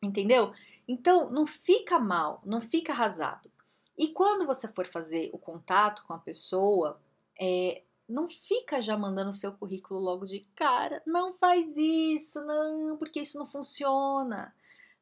Entendeu? 0.01 0.51
Então, 0.87 1.29
não 1.29 1.45
fica 1.45 1.99
mal, 1.99 2.41
não 2.43 2.59
fica 2.59 2.91
arrasado. 2.91 3.51
E 3.95 4.07
quando 4.07 4.47
você 4.47 4.67
for 4.67 4.87
fazer 4.87 5.29
o 5.31 5.37
contato 5.37 6.03
com 6.07 6.13
a 6.13 6.17
pessoa, 6.17 6.99
é, 7.39 7.83
não 8.09 8.27
fica 8.27 8.81
já 8.81 8.97
mandando 8.97 9.31
seu 9.31 9.51
currículo 9.51 9.99
logo 9.99 10.25
de 10.25 10.39
cara. 10.55 11.01
Não 11.05 11.31
faz 11.31 11.77
isso, 11.77 12.43
não, 12.43 12.97
porque 12.97 13.21
isso 13.21 13.37
não 13.37 13.45
funciona. 13.45 14.53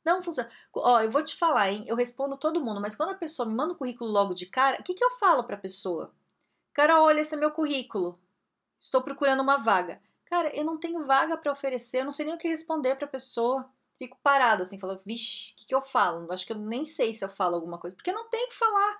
Não 0.03 0.21
funciona. 0.21 0.49
Ó, 0.73 0.99
eu 1.01 1.09
vou 1.09 1.23
te 1.23 1.35
falar, 1.35 1.71
hein? 1.71 1.85
Eu 1.87 1.95
respondo 1.95 2.37
todo 2.37 2.63
mundo, 2.63 2.81
mas 2.81 2.95
quando 2.95 3.11
a 3.11 3.15
pessoa 3.15 3.47
me 3.47 3.55
manda 3.55 3.73
o 3.73 3.77
currículo 3.77 4.09
logo 4.09 4.33
de 4.33 4.45
cara, 4.45 4.79
o 4.79 4.83
que, 4.83 4.93
que 4.93 5.03
eu 5.03 5.11
falo 5.11 5.43
pra 5.43 5.57
pessoa? 5.57 6.13
Cara, 6.73 7.01
olha, 7.01 7.21
esse 7.21 7.33
é 7.33 7.37
meu 7.37 7.51
currículo. 7.51 8.19
Estou 8.79 9.01
procurando 9.01 9.41
uma 9.41 9.57
vaga. 9.57 10.01
Cara, 10.25 10.53
eu 10.55 10.63
não 10.63 10.77
tenho 10.77 11.03
vaga 11.03 11.37
para 11.37 11.51
oferecer, 11.51 12.01
eu 12.01 12.05
não 12.05 12.11
sei 12.11 12.25
nem 12.25 12.35
o 12.35 12.37
que 12.37 12.47
responder 12.47 12.95
pra 12.95 13.07
pessoa. 13.07 13.69
Fico 13.97 14.17
parada 14.21 14.61
assim, 14.61 14.77
falando, 14.77 15.01
vixe, 15.05 15.53
o 15.53 15.55
que, 15.55 15.65
que 15.67 15.75
eu 15.75 15.81
falo? 15.81 16.31
Acho 16.31 16.45
que 16.45 16.51
eu 16.51 16.57
nem 16.57 16.85
sei 16.85 17.13
se 17.13 17.25
eu 17.25 17.29
falo 17.29 17.55
alguma 17.55 17.79
coisa, 17.79 17.95
porque 17.95 18.11
não 18.11 18.29
tenho 18.29 18.49
que 18.49 18.55
falar. 18.55 18.99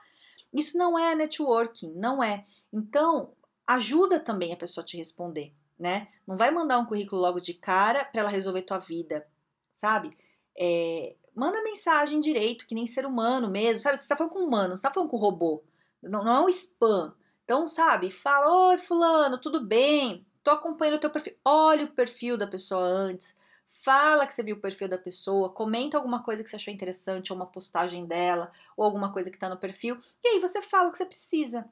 Isso 0.54 0.78
não 0.78 0.98
é 0.98 1.14
networking, 1.14 1.94
não 1.94 2.24
é. 2.24 2.46
Então, 2.72 3.34
ajuda 3.68 4.20
também 4.20 4.54
a 4.54 4.58
pessoa 4.58 4.82
a 4.82 4.86
te 4.86 4.98
responder, 4.98 5.54
né? 5.78 6.08
Não 6.26 6.38
vai 6.38 6.50
mandar 6.50 6.80
um 6.80 6.86
currículo 6.86 7.22
logo 7.22 7.42
de 7.42 7.54
cara 7.54 8.06
para 8.06 8.22
ela 8.22 8.30
resolver 8.30 8.62
tua 8.62 8.80
vida, 8.80 9.28
sabe? 9.72 10.18
É, 10.58 11.16
manda 11.36 11.62
mensagem 11.62 12.20
direito, 12.20 12.66
que 12.66 12.74
nem 12.74 12.88
ser 12.88 13.06
humano 13.06 13.50
mesmo, 13.50 13.80
sabe? 13.80 13.98
Você 13.98 14.08
tá 14.08 14.16
falando 14.16 14.34
com 14.34 14.40
humano, 14.40 14.78
você 14.78 14.84
tá 14.84 14.94
falando 14.94 15.10
com 15.10 15.18
robô. 15.18 15.62
Não, 16.02 16.24
não 16.24 16.36
é 16.36 16.42
um 16.42 16.50
spam. 16.50 17.14
Então, 17.44 17.68
sabe? 17.68 18.10
Fala, 18.10 18.70
oi 18.70 18.78
fulano, 18.78 19.38
tudo 19.38 19.64
bem? 19.64 20.26
Tô 20.44 20.52
acompanhando 20.52 20.96
o 20.96 21.00
teu 21.00 21.10
perfil. 21.10 21.36
Olha 21.44 21.86
o 21.86 21.90
perfil 21.90 22.38
da 22.38 22.48
pessoa 22.48 22.84
antes. 22.84 23.38
Fala 23.70 24.26
que 24.26 24.34
você 24.34 24.44
viu 24.44 24.56
o 24.56 24.60
perfil 24.60 24.88
da 24.88 24.98
pessoa, 24.98 25.52
comenta 25.52 25.98
alguma 25.98 26.24
coisa 26.24 26.42
que 26.42 26.50
você 26.50 26.56
achou 26.56 26.74
interessante, 26.74 27.32
ou 27.34 27.38
uma 27.38 27.46
postagem 27.46 28.06
dela, 28.06 28.52
ou 28.78 28.86
alguma 28.86 29.12
coisa 29.12 29.30
que 29.30 29.38
tá 29.38 29.50
no 29.50 29.58
perfil. 29.58 29.98
E 30.24 30.28
aí 30.30 30.40
você 30.40 30.62
fala 30.62 30.88
o 30.88 30.92
que 30.92 30.98
você 30.98 31.06
precisa. 31.06 31.70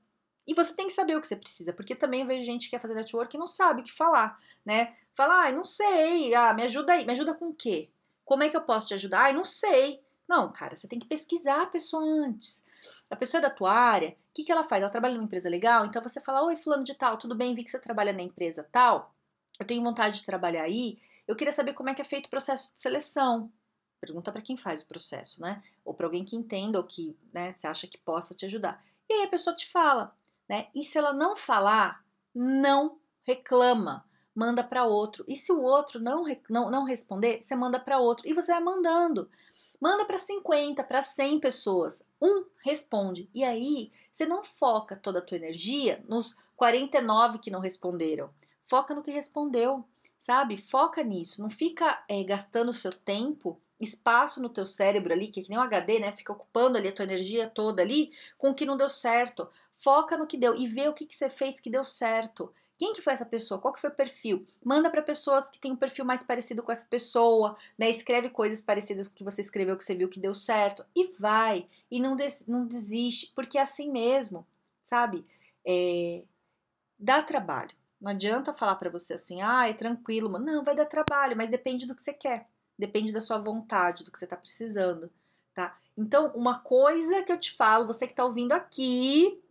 E 0.48 0.54
você 0.54 0.76
tem 0.76 0.88
que 0.88 0.94
saber 0.94 1.16
o 1.16 1.22
que 1.22 1.28
você 1.28 1.36
precisa, 1.36 1.74
porque 1.74 1.96
também 1.96 2.26
vejo 2.26 2.44
gente 2.44 2.66
que 2.66 2.72
quer 2.72 2.82
fazer 2.82 2.94
network 2.94 3.36
e 3.36 3.40
não 3.40 3.48
sabe 3.48 3.82
o 3.82 3.84
que 3.84 3.92
falar, 3.92 4.40
né? 4.66 4.96
Fala, 5.16 5.48
ah, 5.48 5.52
não 5.52 5.64
sei, 5.64 6.34
ah, 6.36 6.54
me 6.54 6.64
ajuda 6.64 6.94
aí, 6.94 7.06
me 7.06 7.14
ajuda 7.14 7.34
com 7.34 7.50
o 7.50 7.54
quê? 7.54 7.90
Como 8.24 8.44
é 8.44 8.50
que 8.50 8.58
eu 8.58 8.62
posso 8.62 8.88
te 8.88 8.94
ajudar? 8.94 9.30
Ah, 9.30 9.34
não 9.34 9.44
sei. 9.44 10.04
Não, 10.28 10.52
cara, 10.52 10.76
você 10.76 10.88
tem 10.88 11.00
que 11.00 11.08
pesquisar 11.08 11.64
a 11.64 11.68
pessoa 11.68 12.04
antes. 12.04 12.66
A 13.10 13.16
pessoa 13.16 13.40
é 13.40 13.42
da 13.44 13.50
tua 13.50 13.72
área, 13.72 14.10
o 14.10 14.34
que, 14.34 14.44
que 14.44 14.52
ela 14.52 14.64
faz? 14.64 14.82
Ela 14.82 14.92
trabalha 14.92 15.14
numa 15.14 15.26
empresa 15.26 15.50
legal? 15.50 15.86
Então 15.86 16.02
você 16.02 16.20
fala, 16.20 16.44
oi, 16.44 16.56
fulano 16.56 16.84
de 16.84 16.94
tal, 16.94 17.18
tudo 17.18 17.36
bem, 17.36 17.56
vi 17.56 17.64
que 17.64 17.72
você 17.72 17.80
trabalha 17.80 18.12
na 18.12 18.22
empresa 18.22 18.68
tal, 18.72 19.16
eu 19.60 19.66
tenho 19.66 19.84
vontade 19.84 20.20
de 20.20 20.26
trabalhar 20.26 20.64
aí, 20.64 21.00
eu 21.28 21.36
queria 21.36 21.54
saber 21.54 21.74
como 21.74 21.90
é 21.90 21.94
que 21.94 22.02
é 22.02 22.06
feito 22.06 22.28
o 22.28 22.30
processo 22.30 22.74
de 22.74 22.82
seleção. 22.82 23.52
Pergunta 24.00 24.32
para 24.32 24.42
quem 24.42 24.58
faz 24.58 24.82
o 24.82 24.86
processo, 24.86 25.42
né? 25.42 25.64
Ou 25.84 25.94
para 25.94 26.06
alguém 26.06 26.24
que 26.24 26.36
entenda 26.36 26.78
ou 26.78 26.84
que 26.84 27.18
né, 27.34 27.54
você 27.54 27.66
acha 27.66 27.88
que 27.88 27.98
possa 27.98 28.36
te 28.36 28.46
ajudar. 28.46 28.84
E 29.10 29.14
aí 29.14 29.24
a 29.24 29.28
pessoa 29.28 29.56
te 29.56 29.68
fala, 29.68 30.14
né? 30.48 30.68
E 30.74 30.84
se 30.84 30.98
ela 30.98 31.14
não 31.14 31.36
falar, 31.36 32.04
não 32.34 32.98
reclama, 33.24 34.06
manda 34.34 34.64
para 34.64 34.86
outro. 34.86 35.24
E 35.28 35.36
se 35.36 35.52
o 35.52 35.62
outro 35.62 36.00
não, 36.00 36.24
não, 36.50 36.70
não 36.70 36.84
responder, 36.84 37.42
você 37.42 37.56
manda 37.56 37.80
para 37.80 38.00
outro. 38.00 38.28
E 38.28 38.34
você 38.34 38.52
vai 38.52 38.62
mandando. 38.62 39.30
Manda 39.80 40.06
para 40.06 40.18
50, 40.18 40.84
para 40.84 41.02
100 41.02 41.40
pessoas. 41.40 42.08
Um 42.22 42.46
responde. 42.64 43.30
E 43.34 43.44
aí, 43.44 43.92
você 44.12 44.26
não 44.26 44.44
foca 44.44 44.96
toda 44.96 45.20
a 45.20 45.22
tua 45.22 45.38
energia 45.38 46.04
nos 46.08 46.38
49 46.56 47.40
que 47.40 47.52
não 47.52 47.60
responderam. 47.60 48.30
Foca 48.66 48.96
no 48.96 49.04
que 49.04 49.12
respondeu, 49.12 49.86
sabe? 50.18 50.58
Foca 50.58 51.04
nisso. 51.04 51.42
Não 51.42 51.50
fica 51.50 52.04
é, 52.08 52.24
gastando 52.24 52.70
o 52.70 52.74
seu 52.74 52.92
tempo 52.92 53.62
espaço 53.80 54.42
no 54.42 54.50
teu 54.50 54.66
cérebro 54.66 55.14
ali, 55.14 55.28
que 55.28 55.40
é 55.40 55.44
que 55.44 55.50
nem 55.50 55.60
um 55.60 55.62
HD, 55.62 56.00
né? 56.00 56.12
Fica 56.12 56.32
ocupando 56.32 56.78
ali 56.78 56.88
a 56.88 56.92
tua 56.92 57.04
energia 57.04 57.48
toda 57.48 57.82
ali 57.82 58.12
com 58.38 58.52
o 58.52 58.56
que 58.56 58.66
não 58.66 58.78
deu 58.78 58.90
certo. 58.90 59.48
Foca 59.76 60.18
no 60.18 60.28
que 60.28 60.38
deu 60.38 60.56
e 60.56 60.68
vê 60.68 60.88
o 60.88 60.94
que, 60.94 61.06
que 61.06 61.16
você 61.16 61.30
fez 61.30 61.60
que 61.60 61.70
deu 61.70 61.84
certo. 61.84 62.52
Quem 62.78 62.94
que 62.94 63.02
foi 63.02 63.14
essa 63.14 63.26
pessoa? 63.26 63.60
Qual 63.60 63.74
que 63.74 63.80
foi 63.80 63.90
o 63.90 63.94
perfil? 63.94 64.46
Manda 64.64 64.90
para 64.90 65.02
pessoas 65.02 65.50
que 65.50 65.60
têm 65.60 65.72
um 65.72 65.78
perfil 65.78 66.04
mais 66.04 66.24
parecido 66.24 66.62
com 66.62 66.72
essa 66.72 66.86
pessoa, 66.86 67.58
né? 67.78 67.90
Escreve 67.90 68.30
coisas 68.30 68.62
parecidas 68.62 69.08
com 69.08 69.14
o 69.14 69.16
que 69.16 69.24
você 69.24 69.42
escreveu, 69.42 69.78
que 69.78 69.84
você 69.84 69.96
viu 69.96 70.10
que 70.10 70.20
deu 70.20 70.34
certo. 70.34 70.86
E 70.96 71.14
vai. 71.18 71.68
E 71.90 72.00
não, 72.00 72.16
des 72.16 72.48
não 72.48 72.68
desiste, 72.68 73.32
porque 73.34 73.58
é 73.58 73.62
assim 73.62 73.92
mesmo, 73.92 74.46
sabe? 74.84 75.26
É... 75.66 76.24
Dá 77.00 77.22
trabalho. 77.22 77.72
Não 78.00 78.12
adianta 78.12 78.54
falar 78.54 78.76
para 78.76 78.90
você 78.90 79.14
assim, 79.14 79.42
ah, 79.42 79.68
é 79.70 79.74
tranquilo. 79.74 80.30
Mano. 80.30 80.46
Não, 80.46 80.64
vai 80.64 80.76
dar 80.76 80.86
trabalho, 80.86 81.38
mas 81.38 81.50
depende 81.50 81.86
do 81.86 81.96
que 81.96 82.02
você 82.02 82.14
quer. 82.14 82.48
Depende 82.78 83.12
da 83.12 83.22
sua 83.22 83.38
vontade, 83.38 84.04
do 84.04 84.12
que 84.12 84.20
você 84.20 84.28
tá 84.28 84.36
precisando, 84.36 85.12
tá? 85.54 85.78
Então, 85.98 86.32
uma 86.36 86.60
coisa 86.60 87.24
que 87.24 87.32
eu 87.32 87.40
te 87.40 87.54
falo, 87.54 87.88
você 87.88 88.06
que 88.06 88.14
tá 88.14 88.26
ouvindo 88.26 88.52
aqui, 88.52 89.42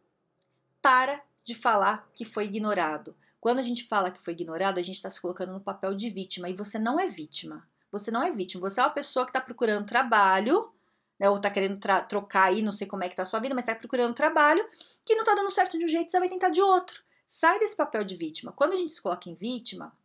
para 0.82 1.22
de 1.42 1.54
falar 1.54 2.08
que 2.14 2.24
foi 2.24 2.44
ignorado. 2.44 3.16
Quando 3.40 3.58
a 3.58 3.62
gente 3.62 3.84
fala 3.84 4.10
que 4.10 4.20
foi 4.20 4.32
ignorado, 4.32 4.78
a 4.78 4.82
gente 4.82 4.96
está 4.96 5.08
se 5.08 5.20
colocando 5.20 5.52
no 5.52 5.60
papel 5.60 5.94
de 5.94 6.08
vítima 6.10 6.48
e 6.48 6.54
você 6.54 6.78
não 6.78 6.98
é 6.98 7.06
vítima. 7.06 7.66
Você 7.90 8.10
não 8.10 8.22
é 8.22 8.30
vítima. 8.30 8.68
Você 8.68 8.80
é 8.80 8.82
uma 8.82 8.90
pessoa 8.90 9.24
que 9.24 9.30
está 9.30 9.40
procurando 9.40 9.86
trabalho, 9.86 10.72
né, 11.18 11.28
ou 11.28 11.36
está 11.36 11.50
querendo 11.50 11.78
trocar 12.08 12.44
aí, 12.44 12.60
não 12.60 12.72
sei 12.72 12.86
como 12.86 13.04
é 13.04 13.08
que 13.08 13.16
tá 13.16 13.22
a 13.22 13.26
sua 13.26 13.40
vida, 13.40 13.54
mas 13.54 13.64
está 13.64 13.74
procurando 13.74 14.14
trabalho 14.14 14.66
que 15.04 15.14
não 15.14 15.22
está 15.22 15.34
dando 15.34 15.50
certo 15.50 15.78
de 15.78 15.84
um 15.84 15.88
jeito, 15.88 16.10
você 16.10 16.18
vai 16.18 16.28
tentar 16.28 16.50
de 16.50 16.60
outro. 16.60 17.02
Sai 17.28 17.58
desse 17.58 17.76
papel 17.76 18.04
de 18.04 18.16
vítima. 18.16 18.52
Quando 18.52 18.72
a 18.72 18.76
gente 18.76 18.92
se 18.92 19.00
coloca 19.00 19.30
em 19.30 19.34
vítima, 19.34 19.96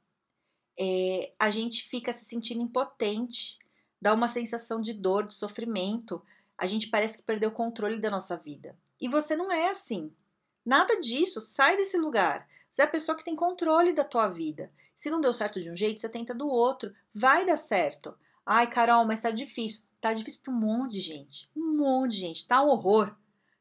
é, 0.80 1.34
a 1.38 1.50
gente 1.50 1.84
fica 1.84 2.14
se 2.14 2.24
sentindo 2.24 2.62
impotente, 2.62 3.60
dá 4.02 4.14
uma 4.14 4.30
sensação 4.30 4.80
de 4.80 4.94
dor, 4.94 5.28
de 5.28 5.34
sofrimento. 5.34 6.24
A 6.58 6.66
gente 6.66 6.90
parece 6.90 7.18
que 7.18 7.24
perdeu 7.24 7.50
o 7.50 7.54
controle 7.54 8.00
da 8.00 8.10
nossa 8.10 8.38
vida. 8.38 8.78
E 9.00 9.10
você 9.10 9.36
não 9.36 9.52
é 9.52 9.70
assim. 9.70 10.14
Nada 10.66 10.98
disso, 11.00 11.42
sai 11.42 11.76
desse 11.76 11.98
lugar. 11.98 12.48
Você 12.72 12.82
é 12.82 12.86
a 12.86 12.90
pessoa 12.90 13.18
que 13.18 13.24
tem 13.24 13.36
controle 13.36 13.92
da 13.92 14.04
tua 14.04 14.30
vida. 14.30 14.72
Se 14.96 15.10
não 15.10 15.20
deu 15.20 15.34
certo 15.34 15.60
de 15.60 15.70
um 15.70 15.76
jeito, 15.76 16.00
você 16.00 16.08
tenta 16.08 16.34
do 16.34 16.48
outro. 16.48 16.94
Vai 17.14 17.46
dar 17.46 17.58
certo. 17.58 18.16
Ai, 18.46 18.68
Carol, 18.68 19.06
mas 19.06 19.22
tá 19.22 19.32
difícil. 19.32 19.84
Tá 20.00 20.14
difícil 20.14 20.42
para 20.44 20.54
um 20.54 20.58
monte 20.58 20.94
de 20.94 21.02
gente. 21.02 21.50
Um 21.56 21.76
monte 21.78 22.12
de 22.12 22.18
gente. 22.20 22.48
Tá 22.48 22.62
um 22.62 22.70
horror. 22.70 23.14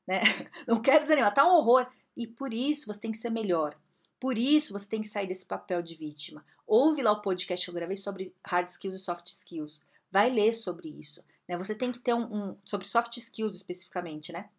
Né? 0.06 0.20
Não 0.68 0.80
quero 0.80 1.02
desanimar, 1.02 1.34
tá 1.34 1.44
um 1.44 1.54
horror. 1.54 1.86
E 2.16 2.26
por 2.26 2.52
isso 2.52 2.86
você 2.86 3.00
tem 3.00 3.10
que 3.10 3.18
ser 3.18 3.30
melhor. 3.30 3.76
Por 4.20 4.36
isso 4.36 4.72
você 4.72 4.88
tem 4.88 5.00
que 5.00 5.08
sair 5.08 5.26
desse 5.26 5.46
papel 5.46 5.80
de 5.82 5.94
vítima. 5.94 6.44
Ouve 6.66 7.02
lá 7.02 7.12
o 7.12 7.22
podcast 7.22 7.64
que 7.64 7.70
eu 7.70 7.74
gravei 7.74 7.96
sobre 7.96 8.34
hard 8.44 8.68
skills 8.68 8.94
e 8.94 8.98
soft 8.98 9.26
skills. 9.26 9.84
Vai 10.10 10.30
ler 10.30 10.52
sobre 10.52 10.88
isso. 10.88 11.24
Né? 11.46 11.56
Você 11.56 11.74
tem 11.74 11.92
que 11.92 11.98
ter 11.98 12.14
um, 12.14 12.22
um 12.22 12.56
sobre 12.64 12.86
soft 12.86 13.16
skills 13.16 13.54
especificamente, 13.54 14.32
né? 14.32 14.50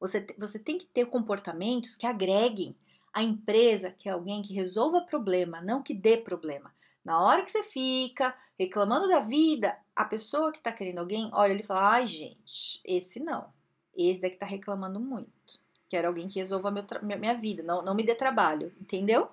Você, 0.00 0.26
você 0.36 0.58
tem 0.58 0.78
que 0.78 0.86
ter 0.86 1.06
comportamentos 1.06 1.94
que 1.94 2.06
agreguem 2.06 2.74
a 3.12 3.22
empresa, 3.22 3.90
que 3.90 4.08
é 4.08 4.12
alguém 4.12 4.42
que 4.42 4.52
resolva 4.52 5.02
problema, 5.02 5.60
não 5.60 5.82
que 5.82 5.94
dê 5.94 6.16
problema. 6.16 6.74
Na 7.04 7.22
hora 7.22 7.42
que 7.42 7.50
você 7.50 7.62
fica 7.62 8.36
reclamando 8.58 9.06
da 9.06 9.20
vida, 9.20 9.78
a 9.94 10.04
pessoa 10.04 10.50
que 10.50 10.58
está 10.58 10.72
querendo 10.72 10.98
alguém 10.98 11.30
olha 11.32 11.52
e 11.52 11.62
fala: 11.62 11.92
ai, 11.92 12.06
gente, 12.06 12.80
esse 12.84 13.20
não. 13.20 13.52
Esse 13.94 14.22
daqui 14.22 14.34
está 14.34 14.46
reclamando 14.46 14.98
muito. 14.98 15.61
Quero 15.92 16.08
alguém 16.08 16.26
que 16.26 16.38
resolva 16.38 16.70
meu, 16.70 16.86
minha 17.02 17.34
vida, 17.34 17.62
não, 17.62 17.82
não 17.82 17.94
me 17.94 18.02
dê 18.02 18.14
trabalho, 18.14 18.72
entendeu? 18.80 19.28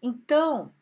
Então, 0.00 0.72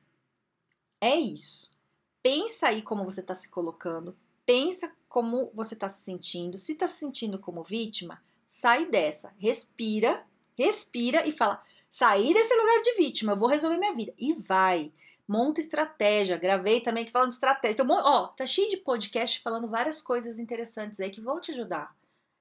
é 1.00 1.16
isso. 1.16 1.74
Pensa 2.22 2.68
aí 2.68 2.82
como 2.82 3.02
você 3.02 3.20
está 3.20 3.34
se 3.34 3.48
colocando, 3.48 4.14
pensa 4.44 4.92
como 5.08 5.50
você 5.54 5.72
está 5.72 5.88
se 5.88 6.04
sentindo. 6.04 6.58
Se 6.58 6.72
está 6.72 6.86
se 6.86 6.98
sentindo 6.98 7.38
como 7.38 7.64
vítima, 7.64 8.22
sai 8.46 8.84
dessa, 8.84 9.34
respira, 9.38 10.22
respira 10.54 11.26
e 11.26 11.32
fala: 11.32 11.64
sair 11.90 12.34
desse 12.34 12.54
lugar 12.54 12.82
de 12.82 12.96
vítima, 12.96 13.32
eu 13.32 13.38
vou 13.38 13.48
resolver 13.48 13.78
minha 13.78 13.94
vida. 13.94 14.12
E 14.18 14.34
vai. 14.34 14.92
Monta 15.26 15.62
estratégia. 15.62 16.36
Gravei 16.36 16.82
também 16.82 17.06
que 17.06 17.10
falando 17.10 17.30
de 17.30 17.36
estratégia. 17.36 17.72
Então, 17.72 17.86
ó, 17.88 18.26
tá 18.26 18.44
cheio 18.44 18.68
de 18.68 18.76
podcast 18.76 19.40
falando 19.40 19.66
várias 19.66 20.02
coisas 20.02 20.38
interessantes 20.38 21.00
aí 21.00 21.08
que 21.08 21.22
vão 21.22 21.40
te 21.40 21.52
ajudar, 21.52 21.96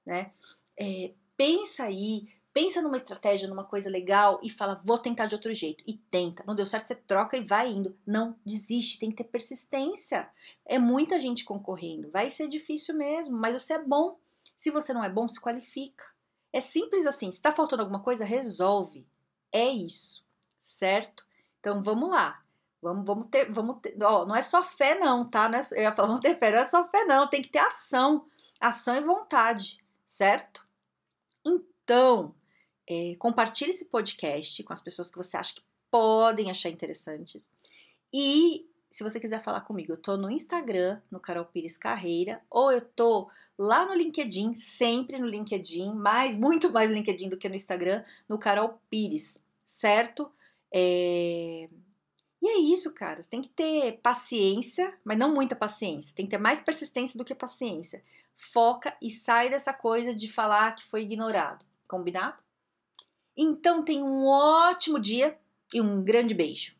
né? 0.05 0.33
É, 0.77 1.13
pensa 1.37 1.85
aí, 1.85 2.27
pensa 2.55 2.81
numa 2.81 2.95
estratégia, 2.95 3.49
numa 3.49 3.65
coisa 3.65 3.89
legal 3.89 4.39
e 4.41 4.49
fala, 4.49 4.79
vou 4.81 4.97
tentar 4.97 5.25
de 5.25 5.35
outro 5.35 5.53
jeito. 5.53 5.83
E 5.85 5.97
tenta. 5.97 6.41
Não 6.47 6.55
deu 6.55 6.65
certo, 6.65 6.85
você 6.85 6.95
troca 6.95 7.35
e 7.35 7.43
vai 7.43 7.69
indo. 7.69 7.97
Não 8.07 8.33
desiste, 8.45 8.97
tem 8.97 9.09
que 9.11 9.17
ter 9.17 9.25
persistência. 9.25 10.29
É 10.65 10.79
muita 10.79 11.19
gente 11.19 11.43
concorrendo. 11.43 12.09
Vai 12.11 12.31
ser 12.31 12.47
difícil 12.47 12.95
mesmo, 12.95 13.37
mas 13.37 13.61
você 13.61 13.73
é 13.73 13.83
bom. 13.83 14.17
Se 14.55 14.71
você 14.71 14.93
não 14.93 15.03
é 15.03 15.09
bom, 15.09 15.27
se 15.27 15.41
qualifica. 15.41 16.05
É 16.53 16.61
simples 16.61 17.05
assim. 17.05 17.29
Se 17.29 17.39
está 17.39 17.51
faltando 17.51 17.81
alguma 17.81 17.99
coisa, 17.99 18.23
resolve. 18.23 19.05
É 19.51 19.67
isso, 19.67 20.25
certo? 20.61 21.25
Então 21.59 21.83
vamos 21.83 22.09
lá. 22.09 22.41
Vamos, 22.81 23.05
vamos 23.05 23.25
ter, 23.25 23.51
vamos 23.51 23.79
ter. 23.81 24.01
Ó, 24.01 24.25
não 24.25 24.35
é 24.35 24.41
só 24.41 24.63
fé, 24.63 24.97
não, 24.97 25.29
tá? 25.29 25.49
Não 25.49 25.59
é, 25.59 25.61
eu 25.73 25.81
ia 25.81 25.93
falar, 25.93 26.07
vamos 26.07 26.21
ter 26.21 26.39
fé, 26.39 26.51
não 26.51 26.59
é 26.59 26.65
só 26.65 26.87
fé, 26.87 27.03
não. 27.03 27.27
Tem 27.27 27.41
que 27.41 27.49
ter 27.49 27.59
ação. 27.59 28.27
Ação 28.61 28.95
e 28.95 29.01
vontade, 29.01 29.83
certo? 30.07 30.65
Então, 31.45 32.33
é, 32.87 33.15
compartilhe 33.17 33.71
esse 33.71 33.85
podcast 33.85 34.63
com 34.63 34.73
as 34.73 34.81
pessoas 34.81 35.09
que 35.09 35.17
você 35.17 35.37
acha 35.37 35.55
que 35.55 35.61
podem 35.89 36.49
achar 36.49 36.69
interessantes. 36.69 37.47
E 38.13 38.67
se 38.95 39.03
você 39.03 39.19
quiser 39.19 39.41
falar 39.41 39.59
comigo, 39.59 39.91
eu 39.91 39.97
tô 39.97 40.15
no 40.15 40.31
Instagram, 40.31 41.01
no 41.11 41.19
Carol 41.19 41.43
Pires 41.43 41.75
Carreira, 41.75 42.41
ou 42.49 42.71
eu 42.71 42.79
tô 42.79 43.29
lá 43.57 43.85
no 43.85 43.93
LinkedIn, 43.93 44.55
sempre 44.55 45.19
no 45.19 45.27
LinkedIn, 45.27 45.93
mais, 45.93 46.35
muito 46.39 46.71
mais 46.71 46.89
no 46.89 46.95
LinkedIn 46.95 47.27
do 47.27 47.37
que 47.37 47.49
no 47.49 47.55
Instagram, 47.55 48.05
no 48.29 48.39
Carol 48.39 48.79
Pires, 48.89 49.43
certo? 49.65 50.31
É... 50.71 51.67
E 52.41 52.47
é 52.47 52.57
isso, 52.57 52.93
cara. 52.93 53.21
Você 53.21 53.29
tem 53.29 53.41
que 53.41 53.49
ter 53.49 53.99
paciência, 54.03 54.97
mas 55.03 55.17
não 55.17 55.33
muita 55.33 55.57
paciência. 55.57 56.15
Tem 56.15 56.25
que 56.25 56.31
ter 56.31 56.37
mais 56.37 56.61
persistência 56.61 57.17
do 57.17 57.25
que 57.25 57.35
paciência. 57.35 58.03
Foca 58.33 58.95
e 59.01 59.11
sai 59.11 59.49
dessa 59.49 59.73
coisa 59.73 60.15
de 60.15 60.31
falar 60.31 60.73
que 60.73 60.85
foi 60.85 61.01
ignorado. 61.01 61.65
Combinado? 61.85 62.44
Então, 63.37 63.83
tenha 63.83 64.03
um 64.03 64.25
ótimo 64.25 64.99
dia 64.99 65.37
e 65.73 65.81
um 65.81 66.03
grande 66.03 66.33
beijo. 66.33 66.73